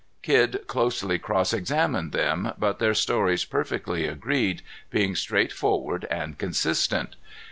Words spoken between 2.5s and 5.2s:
but their stories perfectly agreed, being